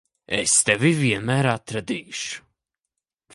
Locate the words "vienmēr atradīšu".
1.01-2.43